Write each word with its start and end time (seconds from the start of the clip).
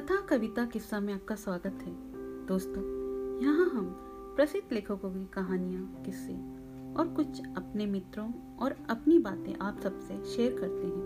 कथा, 0.00 0.20
कविता, 0.20 0.64
किस्सा 0.64 1.00
में 1.00 1.14
आपका 1.14 1.34
स्वागत 1.34 1.78
है। 1.82 1.92
दोस्तों, 2.46 2.82
यहाँ 3.42 3.70
हम 3.70 3.96
प्रसिद्ध 4.36 4.72
लेखकों 4.72 5.10
की 5.10 5.26
कहानियाँ, 5.26 6.02
किस्से 6.04 6.32
और 6.94 7.08
कुछ 7.16 7.40
अपने 7.56 7.86
मित्रों 7.86 8.56
और 8.56 8.76
अपनी 8.90 9.18
बातें 9.18 9.56
आप 9.56 9.80
सबसे 9.80 10.24
शेयर 10.24 10.52
करते 10.52 10.86
हैं। 10.86 11.02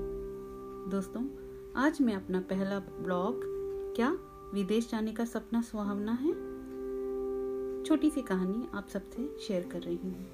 दोस्तों, 0.91 1.27
आज 1.77 2.01
मैं 2.01 2.15
अपना 2.15 2.41
पहला 2.41 2.79
ब्लॉग, 2.79 3.41
क्या 3.97 4.19
विदेश 4.55 4.91
जाने 4.91 5.13
का 5.13 5.25
सपना 5.25 5.63
सुहावना 5.63 6.13
है? 6.13 6.33
छोटी 7.85 8.11
सी 8.11 8.23
कहानी 8.23 8.69
आप 8.75 8.89
सबसे 8.89 9.37
शेयर 9.39 9.69
कर 9.73 9.81
रही 9.81 9.97
हूँ। 9.97 10.27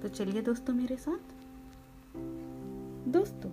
तो 0.00 0.08
चलिए 0.08 0.42
दोस्तों 0.42 0.74
मेरे 0.74 0.96
साथ। 0.96 1.20
दोस्तों, 3.08 3.50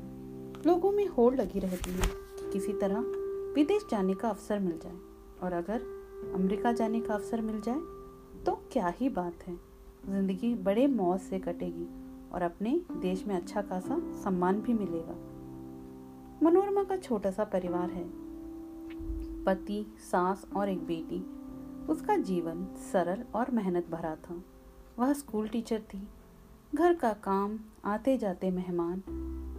लोगों 0.67 0.91
में 0.91 1.07
होड़ 1.07 1.35
लगी 1.35 1.59
रहती 1.59 1.91
है 1.91 2.07
कि 2.07 2.51
किसी 2.53 2.73
तरह 2.73 3.18
विदेश 3.59 3.85
जाने 3.91 4.13
का 4.13 4.29
अवसर 4.29 4.59
मिल 4.59 4.77
जाए 4.79 4.97
और 5.43 5.53
अगर 5.53 5.81
अमेरिका 6.35 6.71
जाने 6.71 6.99
का 6.99 7.13
अवसर 7.13 7.41
मिल 7.41 7.59
जाए 7.61 7.79
तो 8.45 8.51
क्या 8.71 8.87
ही 8.97 9.09
बात 9.09 9.43
है। 9.47 9.55
ज़िंदगी 10.05 10.53
बड़े 10.55 10.85
मौज 10.87 11.19
से 11.19 11.39
कटेगी 11.39 11.87
और 12.33 12.41
अपने 12.41 12.79
देश 12.91 13.25
में 13.27 13.35
अच्छा 13.35 13.61
खासा 13.61 13.97
सम्मान 14.23 14.61
भी 14.61 14.73
मिलेगा। 14.73 15.15
मनोरमा 16.43 16.83
का 16.83 16.97
छोटा 16.97 17.31
सा 17.31 17.43
परिवार 17.43 17.89
है। 17.89 18.03
पति, 19.45 19.85
सास 20.01 20.45
और 20.55 20.69
एक 20.69 20.85
बेटी। 20.87 21.19
उसका 21.91 22.15
जीवन 22.17 22.65
सरल 22.91 23.23
और 23.35 23.51
मेहनत 23.51 23.89
भरा 23.89 24.15
था। 24.15 24.41
वह 24.99 25.11
स्कूल 25.13 25.47
टीचर 25.47 25.81
थी। 25.93 26.01
घर 26.75 26.93
का 26.93 27.11
काम 27.23 27.59
आते 27.85 28.17
जाते 28.17 28.51
मेहमान, 28.51 29.03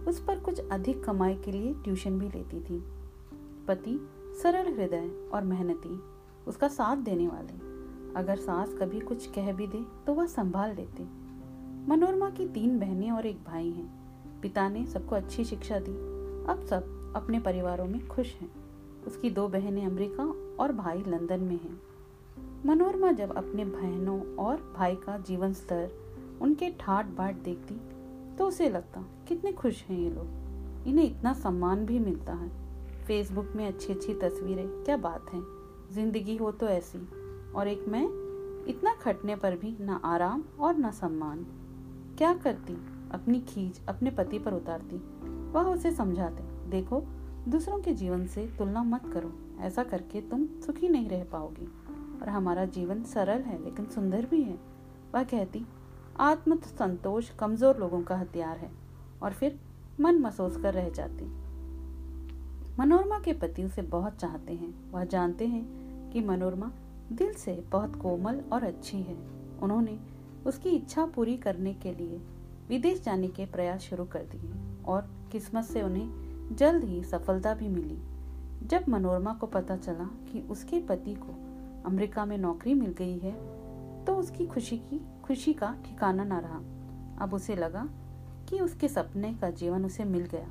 उस 0.07 0.23
पर 0.23 0.39
कुछ 0.39 0.59
अधिक 0.69 1.03
कमाई 1.03 1.35
के 1.35 1.51
लिए 1.51 1.73
ट्यूशन 1.73 2.19
भी 2.19 2.29
लेती 2.29 2.59
थी। 2.59 2.83
पति, 3.71 4.09
सरल 4.43 4.73
हृदय 4.73 5.29
और 5.33 5.43
मेहनती, 5.43 5.99
उसका 6.47 6.67
साथ 6.67 6.97
देने 6.97 7.27
वाले। 7.27 7.71
अगर 8.15 8.35
सास 8.35 8.73
कभी 8.73 8.99
कुछ 8.99 9.27
कह 9.27 9.53
भी 9.53 9.67
दे 9.67 9.85
तो 10.05 10.13
वह 10.13 10.25
संभाल 10.25 10.75
लेते। 10.75 11.03
मनोरमा 11.87 12.29
की 12.29 12.47
तीन 12.47 12.79
बहनें 12.79 13.11
और 13.11 13.25
एक 13.25 13.43
भाई 13.43 13.69
हैं। 13.69 13.89
पिता 14.41 14.69
ने 14.69 14.85
सबको 14.87 15.15
अच्छी 15.15 15.43
शिक्षा 15.43 15.79
दी। 15.79 15.91
अब 16.51 16.61
सब 16.69 17.13
अपने 17.15 17.39
परिवारों 17.39 17.85
में 17.85 18.07
खुश 18.07 18.33
हैं। 18.35 18.51
उसकी 19.07 19.29
दो 19.29 19.47
बहनें 19.47 19.85
अमेरिका 19.85 20.55
और 20.59 20.71
भाई 20.71 21.03
लंदन 21.07 21.39
में 21.39 21.59
हैं। 21.63 21.81
मनोरमा 22.65 23.11
जब 23.11 23.35
अपने 23.35 23.65
बहनों 23.65 24.35
और 24.35 24.73
भाई 24.77 24.95
का 24.95 25.17
जीवन 25.17 25.53
स्तर, 25.53 25.91
उनके 26.41 26.69
ठाट 26.69 27.05
बाट 27.05 27.35
देखती 27.35 27.81
तो 28.37 28.47
उसे 28.47 28.69
लगता, 28.69 29.05
कितने 29.27 29.51
खुश 29.51 29.83
हैं 29.83 29.99
ये 29.99 30.09
लोग। 30.09 30.27
इन्हें 30.87 31.17
इतना 31.17 31.33
सम्मान 31.33 31.85
भी 31.85 31.99
मिलता 31.99 32.33
है। 32.33 32.70
फेसबुक 33.11 33.47
में 33.55 33.67
अच्छी 33.67 33.93
अच्छी 33.93 34.13
तस्वीरें। 34.13 34.67
क्या 34.67 34.97
बात 34.97 35.33
है। 35.33 35.41
ज़िंदगी 35.91 36.37
हो 36.37 36.51
तो 36.51 36.67
ऐसी। 36.67 37.07
और 37.51 37.67
एक 37.67 37.85
मैं, 37.87 38.05
इतना 38.67 38.93
खटने 38.93 39.35
पर 39.35 39.55
भी 39.55 39.77
ना 39.81 40.01
आराम 40.05 40.43
और 40.59 40.75
ना 40.75 40.91
सम्मान। 40.91 41.43
क्या 42.17 42.33
करती? 42.33 42.73
अपनी 43.11 43.39
खींच 43.39 43.81
अपने 43.89 44.11
पति 44.11 44.39
पर 44.39 44.53
उतारती। 44.53 44.95
वह 45.51 45.63
उसे 45.63 45.91
समझाते, 45.91 46.69
देखो, 46.69 47.01
दूसरों 47.47 47.79
के 47.79 47.93
जीवन 47.93 48.25
से 48.25 48.47
तुलना 48.57 48.83
मत 48.83 49.01
करो। 49.13 49.33
ऐसा 49.59 49.83
करके 49.83 50.21
तुम 50.21 50.45
सुखी 50.45 50.89
नहीं 50.89 51.09
रह 51.09 51.23
पाओगी। 51.23 51.67
और 52.21 52.29
हमारा 52.29 52.65
जीवन 52.65 53.03
सरल 53.03 53.41
है, 53.41 53.63
लेकिन 53.63 53.85
सुंदर 53.85 54.25
भी 54.25 54.43
है। 54.43 54.59
वह 55.15 55.23
कहती 55.23 55.65
आत्म 56.19 56.55
संतोष 56.55 57.29
कमज़ोर 57.29 57.77
लोगों 57.77 58.01
का 58.01 58.15
हथियार 58.15 58.57
है। 58.57 58.71
और 59.23 59.31
फिर 59.31 59.59
मन 59.99 60.15
महसूस 60.15 60.57
कर 60.57 60.73
रह 60.73 60.89
जाती। 60.89 61.40
मनोरमा 62.81 63.19
के 63.19 63.33
पति 63.33 63.63
उसे 63.63 63.81
बहुत 63.81 64.15
चाहते 64.15 64.53
हैं। 64.53 64.91
वह 64.91 65.03
जानते 65.05 65.47
हैं 65.47 66.09
कि 66.09 66.21
मनोरमा 66.21 66.71
दिल 67.11 67.33
से 67.33 67.53
बहुत 67.71 67.95
कोमल 67.95 68.39
और 68.53 68.63
अच्छी 68.63 68.97
है। 68.97 69.15
उन्होंने 69.63 69.97
उसकी 70.45 70.69
इच्छा 70.69 71.05
पूरी 71.05 71.35
करने 71.37 71.73
के 71.73 71.91
लिए 71.91 72.17
विदेश 72.69 73.01
जाने 73.01 73.27
के 73.27 73.45
प्रयास 73.45 73.81
शुरू 73.81 74.05
कर 74.05 74.23
दिए 74.31 74.53
और 74.83 75.09
किस्मत 75.31 75.63
से 75.63 75.81
उन्हें 75.81 76.55
जल्द 76.55 76.83
ही 76.83 77.03
सफलता 77.03 77.53
भी 77.53 77.67
मिली। 77.67 77.97
जब 78.67 78.89
मनोरमा 78.89 79.33
को 79.33 79.47
पता 79.47 79.77
चला 79.77 80.09
कि 80.31 80.41
उसके 80.41 80.79
पति 80.79 81.13
को 81.13 81.35
अमेरिका 81.85 82.25
में 82.25 82.37
नौकरी 82.37 82.73
मिल 82.73 82.93
गई 82.93 83.17
है 83.17 83.33
तो 84.05 84.15
उसकी 84.15 84.45
खुशी 84.45 84.77
की, 84.77 85.01
खुशी 85.23 85.53
का 85.53 85.75
ठिकाना 85.85 86.23
न 86.23 86.41
रहा। 86.41 87.23
अब 87.23 87.33
उसे 87.33 87.55
लगा 87.55 87.87
कि 88.49 88.59
उसके 88.59 88.87
सपने 88.87 89.33
का 89.33 89.49
जीवन 89.51 89.85
उसे 89.85 90.03
मिल 90.05 90.25
गया। 90.25 90.49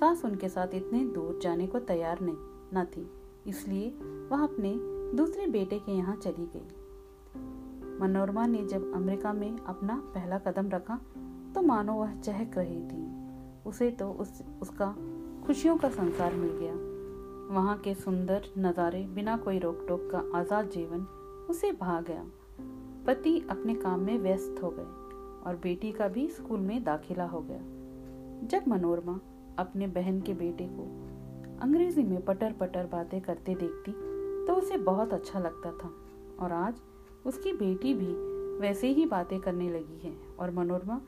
सास 0.00 0.24
उनके 0.24 0.48
साथ 0.48 0.74
इतने 0.74 1.04
दूर 1.04 1.38
जाने 1.42 1.66
को 1.66 1.78
तैयार 1.78 2.20
नहीं, 2.20 2.36
न 2.74 2.84
थी। 2.84 3.06
इसलिए 3.46 3.88
वह 4.30 4.42
अपने 4.42 4.72
दूसरे 5.16 5.46
बेटे 5.46 5.78
के 5.78 5.92
यहाँ 5.92 6.14
चली 6.16 6.46
गई। 6.46 7.98
मनोरमा 8.00 8.46
ने 8.46 8.64
जब 8.64 8.92
अमेरिका 8.94 9.32
में 9.32 9.58
अपना 9.58 9.96
पहला 10.14 10.38
कदम 10.38 10.68
रखा 10.68 10.98
तो 11.54 11.62
मानो 11.62 11.94
वह 11.94 12.14
चहक 12.20 12.58
रही 12.58 12.80
थी। 12.82 13.06
उसे 13.66 13.90
तो 13.90 14.10
उस, 14.10 14.42
उसका 14.62 14.94
खुशियों 15.46 15.76
का 15.76 15.88
संसार 15.88 16.34
मिल 16.34 16.50
गया। 16.52 16.74
वहाँ 17.54 17.76
के 17.78 17.94
सुंदर 17.94 18.52
नज़ारे 18.58 19.02
बिना 19.06 19.36
कोई 19.36 19.58
रोक 19.58 19.84
टोक 19.88 20.08
का 20.12 20.38
आज़ाद 20.38 20.70
जीवन 20.70 21.06
उसे 21.50 21.72
भा 21.72 22.00
गया। 22.00 22.24
पति 23.06 23.38
अपने 23.50 23.74
काम 23.74 24.00
में 24.00 24.18
व्यस्त 24.18 24.62
हो 24.62 24.70
गए 24.70 25.46
और 25.46 25.60
बेटी 25.62 25.92
का 25.92 26.08
भी 26.08 26.28
स्कूल 26.28 26.60
में 26.60 26.82
दाखिला 26.84 27.24
हो 27.24 27.40
गया। 27.40 27.60
जब 28.48 28.68
मनोरमा 28.68 29.18
अपने 29.58 29.86
बहन 29.86 30.20
के 30.20 30.34
बेटे 30.34 30.68
को। 30.70 30.82
अंग्रेज़ी 31.62 32.02
में 32.02 32.20
पटर 32.24 32.52
पटर 32.52 32.86
बातें 32.86 33.20
करते 33.20 33.54
देखती 33.54 33.92
तो 34.46 34.54
उसे 34.54 34.76
बहुत 34.76 35.12
अच्छा 35.12 35.38
लगता 35.38 35.72
था। 35.72 35.92
और 36.40 36.52
आज 36.52 36.80
उसकी 37.26 37.52
बेटी 37.52 37.94
भी 37.94 38.12
वैसे 38.60 38.88
ही 38.88 39.06
बातें 39.06 39.38
करने 39.40 39.68
लगी 39.70 39.98
है 39.98 40.14
और 40.38 40.50
मनोरमा 40.50 41.00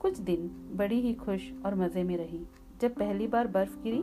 कुछ 0.00 0.18
दिन 0.18 0.50
बड़ी 0.74 1.00
ही 1.00 1.12
खुश 1.14 1.50
और 1.66 1.74
मज़े 1.74 2.02
में 2.02 2.16
रही। 2.16 2.40
जब 2.80 2.94
पहली 2.94 3.26
बार 3.26 3.46
बर्फ़ 3.46 3.82
गिरी 3.82 4.02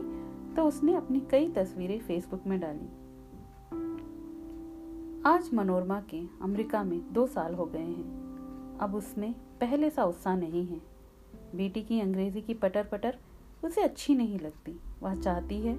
तो 0.54 0.64
उसने 0.64 0.94
अपनी 0.94 1.20
कई 1.30 1.48
तस्वीरें 1.48 1.98
फेसबुक 1.98 2.46
में 2.46 2.58
डाली। 2.60 2.88
आज 5.26 5.50
मनोरमा 5.54 6.00
के 6.10 6.20
अमेरिका 6.42 6.82
में 6.84 7.00
दो 7.12 7.26
साल 7.26 7.54
हो 7.54 7.64
गए 7.64 7.78
हैं। 7.78 8.78
अब 8.78 8.94
उसमें 8.94 9.32
पहले 9.60 9.90
सा 9.90 10.04
उत्साह 10.04 10.36
नहीं 10.36 10.66
है। 10.66 10.80
बेटी 11.54 11.82
की 11.82 12.00
अंग्रेज़ी 12.00 12.40
की 12.40 12.54
पटर 12.54 12.84
पटर 12.84 13.16
उसे 13.64 13.82
अच्छी 13.82 14.14
नहीं 14.14 14.38
लगती। 14.38 14.80
वह 15.02 15.14
चाहती 15.14 15.60
है, 15.60 15.76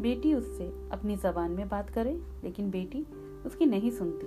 बेटी 0.00 0.34
उससे 0.34 0.88
अपनी 0.92 1.16
जबान 1.16 1.50
में 1.50 1.68
बात 1.68 1.90
करे, 1.90 2.20
लेकिन 2.44 2.70
बेटी 2.70 3.06
उसकी 3.46 3.66
नहीं 3.66 3.90
सुनती। 3.90 4.26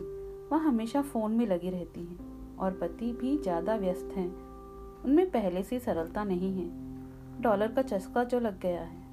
वह 0.51 0.57
हमेशा 0.57 1.01
फ़ोन 1.01 1.31
में 1.31 1.47
लगी 1.47 1.69
रहती 1.69 1.99
है 1.99 2.17
और 2.57 2.71
पति 2.71 3.11
भी 3.13 3.37
ज़्यादा 3.37 3.75
व्यस्त 3.75 4.13
हैं। 4.15 4.29
उनमें 5.05 5.31
पहले 5.31 5.63
से 5.63 5.79
सरलता 5.79 6.23
नहीं 6.23 6.53
है। 6.53 6.69
डॉलर 7.41 7.71
का 7.71 7.81
चस्का 7.81 8.23
जो 8.23 8.39
लग 8.39 8.59
गया 8.59 8.81
है। 8.81 9.07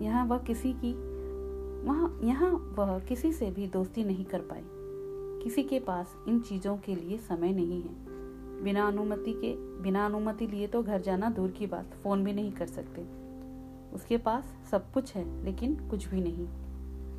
यहाँ 0.00 0.26
वह 0.26 0.38
किसी 0.38 0.72
की, 0.72 0.92
वहाँ, 1.86 2.20
यहाँ 2.24 2.50
वह 2.78 2.98
किसी 2.98 3.32
से 3.32 3.50
भी 3.50 3.66
दोस्ती 3.66 4.04
नहीं 4.04 4.24
कर 4.24 4.38
पाई। 4.38 4.62
किसी 5.44 5.62
के 5.62 5.78
पास 5.78 6.16
इन 6.28 6.40
चीज़ों 6.40 6.76
के 6.76 6.94
लिए 6.94 7.18
समय 7.18 7.52
नहीं 7.52 7.82
है। 7.82 8.15
बिना 8.62 8.86
अनुमति 8.86 9.32
के, 9.32 9.82
बिना 9.82 10.06
अनुमति 10.06 10.46
लिए 10.46 10.66
तो 10.66 10.82
घर 10.82 11.00
जाना 11.00 11.30
दूर 11.30 11.50
की 11.50 11.66
बात। 11.66 11.94
फ़ोन 12.02 12.24
भी 12.24 12.32
नहीं 12.32 12.52
कर 12.52 12.66
सकते। 12.66 13.26
उसके 13.94 14.16
पास 14.16 14.54
सब 14.70 14.92
कुछ 14.92 15.14
है, 15.14 15.44
लेकिन 15.44 15.88
कुछ 15.88 16.08
भी 16.08 16.20
नहीं। 16.20 16.48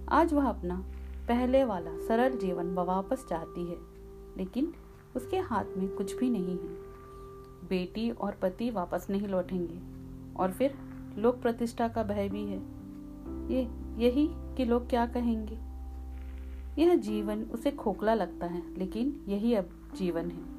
आज 0.10 0.34
वह 0.34 0.50
अपना 0.50 0.86
पहले 1.28 1.64
वाला 1.64 1.98
सरल 1.98 2.38
जीवन 2.38 2.74
वापस 2.74 3.26
चाहती 3.30 3.62
है, 3.62 3.78
लेकिन 4.38 4.74
उसके 5.16 5.38
हाथ 5.38 5.66
में 5.78 5.90
कुछ 5.90 6.18
भी 6.18 6.30
नहीं 6.30 6.58
है। 6.58 6.88
बेटी 7.70 8.12
और 8.12 8.32
पति 8.32 8.70
वापस 8.70 9.08
नहीं 9.10 9.28
लौटेंगे, 9.28 9.80
और 10.40 10.52
फिर 10.52 10.76
लोक 11.18 11.42
प्रतिष्ठा 11.42 11.88
का 11.88 12.04
भय 12.04 12.30
भी 12.30 12.46
है। 12.46 12.58
ये, 13.52 13.62
यही 14.06 14.30
कि 14.32 14.66
लोग 14.66 14.90
क्या 14.90 15.06
कहेंगे? 15.06 15.60
यह 16.82 16.96
जीवन 16.96 17.44
उसे 17.44 17.72
खोखला 17.72 18.14
लगता 18.14 18.46
है, 18.46 18.78
लेकिन 18.78 19.26
यही 19.28 19.54
अब 19.54 19.70
जीवन 19.98 20.32
है। 20.32 20.57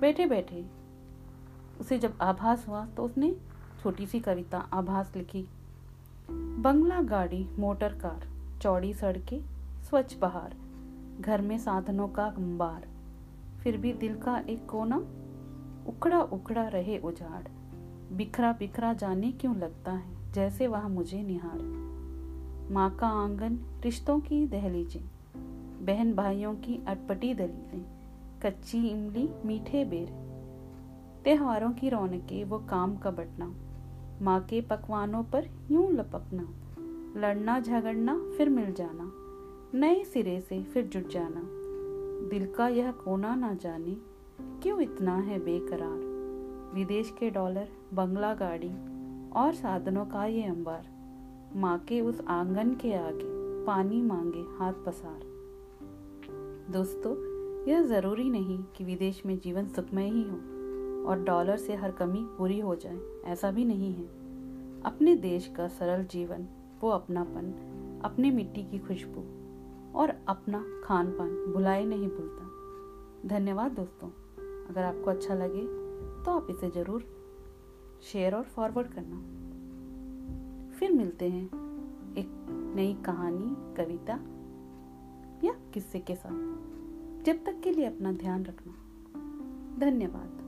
बैठे 0.00 0.26
बैठे 0.26 0.66
उसे 1.80 1.98
जब 1.98 2.18
आभास 2.20 2.68
हुआ 2.68 2.86
तो 2.86 3.04
उसने 3.04 3.36
छोटी 3.82 4.06
सी 4.06 4.20
कविता 4.20 4.58
आभास 4.58 5.12
लिखी। 5.16 5.48
बंगला 6.30 7.02
गाड़ी, 7.02 7.48
मोटर 7.58 7.94
कार, 7.94 8.28
चौड़ी 8.62 8.94
सड़कें, 8.94 9.40
स्वच्छ 9.82 10.18
बहार 10.18 10.56
घर 11.20 11.40
में 11.40 11.58
साधनों 11.58 12.08
का 12.08 12.24
अंबार। 12.24 12.88
फिर 13.62 13.76
भी 13.76 13.92
दिल 13.92 14.16
का 14.16 14.38
एक 14.38 14.66
कोना 14.66 14.96
उखड़ा 15.88 16.20
उखड़ा 16.20 16.68
रहे 16.68 16.98
उजाड़। 16.98 17.48
बिखरा 18.12 18.52
बिखरा 18.52 18.92
जाने 18.92 19.32
क्यों 19.32 19.56
लगता 19.56 19.92
है? 19.92 20.32
जैसे 20.32 20.66
वह 20.66 20.88
मुझे 20.88 21.22
निहार। 21.22 21.58
माँ 22.70 22.96
का 22.96 23.08
आँगन, 23.08 23.80
रिश्तों 23.84 24.20
की 24.20 24.46
दहलीजें 24.46 25.00
बहन 25.86 26.14
भाइयों 26.14 26.54
की 26.54 26.84
अटपटी 26.86 27.34
दलीलें। 27.34 27.95
कच्ची 28.42 28.88
इमली, 28.88 29.28
मीठे 29.44 29.84
बेर। 29.84 30.08
त्योहारों 31.24 31.70
की 31.70 31.88
रौनकें, 31.88 32.44
वो 32.44 32.58
काम 32.58 32.96
का 32.96 33.10
बटना। 33.10 33.54
माँ 34.22 34.40
के 34.40 34.60
पकवानों 34.60 35.24
पर 35.24 35.46
यूँ 35.70 35.92
लपकना। 35.92 36.48
लड़ना, 37.20 37.60
झगड़ना, 37.60 38.32
फिर 38.36 38.48
मिल 38.48 38.72
जाना। 38.72 39.12
नए 39.78 40.04
सिरे 40.04 40.40
से 40.40 40.62
फिर 40.62 40.86
जुट 40.86 41.08
जाना। 41.08 41.42
दिल 42.28 42.52
का 42.52 42.68
यह 42.68 42.90
कोना 42.90 43.34
ना 43.34 43.54
जाने, 43.54 43.96
क्यों 44.62 44.80
इतना 44.80 45.16
है 45.16 45.38
बेकरार? 45.38 46.16
विदेश 46.74 47.14
के 47.18 47.30
डॉलर, 47.30 47.68
बंगला 47.94 48.34
गाड़ी, 48.34 48.72
और 49.30 49.54
साधनों 49.54 50.06
का 50.06 50.24
ये 50.24 50.44
अंबार। 50.44 50.86
माँ 51.56 51.78
के 51.78 52.00
उस 52.00 52.20
आँगन 52.28 52.74
के 52.74 52.94
आगे, 52.94 53.64
पानी 53.64 54.02
मांगे 54.02 54.44
हाथ 54.58 54.72
पसार। 54.72 55.20
दोस्तों 56.72 57.35
यह 57.66 57.82
ज़रूरी 57.82 58.28
नहीं 58.30 58.58
कि 58.76 58.84
विदेश 58.84 59.22
में 59.26 59.38
जीवन 59.38 59.66
सुखमय 59.66 60.08
ही 60.10 60.22
हो 60.22 60.36
और 61.08 61.22
डॉलर 61.24 61.56
से 61.56 61.74
हर 61.74 61.90
कमी 61.92 62.22
पूरी 62.38 62.58
हो 62.60 62.74
जाए, 62.74 62.98
ऐसा 63.24 63.50
भी 63.50 63.64
नहीं 63.64 63.92
है। 63.94 64.04
अपने 64.82 65.14
देश 65.16 65.52
का 65.56 65.66
सरल 65.68 66.04
जीवन, 66.04 66.46
वो 66.80 66.90
अपनापन, 66.90 67.52
अपने 68.04 68.30
मिट्टी 68.30 68.62
की 68.62 68.78
खुशबू 68.78 69.20
और 69.98 70.12
अपना 70.28 70.64
खान 70.84 71.10
पान 71.10 71.30
भुलाए 71.52 71.84
नहीं 71.84 72.08
भूलता। 72.08 73.28
धन्यवाद 73.28 73.72
दोस्तों, 73.72 74.08
अगर 74.68 74.82
आपको 74.82 75.10
अच्छा 75.10 75.34
लगे 75.34 75.62
तो 76.24 76.30
आप 76.30 76.46
इसे 76.50 76.70
ज़रूर 76.70 77.04
शेयर 78.02 78.34
और 78.34 78.42
फॉरवर्ड 78.44 78.88
करना। 78.88 79.16
फिर 80.78 80.92
मिलते 80.92 81.28
हैं 81.28 81.44
एक 82.18 82.28
नई 82.76 82.94
कहानी, 83.06 83.54
कविता 83.76 84.14
या 85.44 85.52
किस्से 85.74 85.98
के 86.00 86.14
साथ। 86.14 86.55
जब 87.26 87.44
तक 87.44 87.60
के 87.64 87.70
लिए 87.70 87.86
अपना 87.86 88.12
ध्यान 88.12 88.44
रखना। 88.44 88.72
धन्यवाद। 89.78 90.45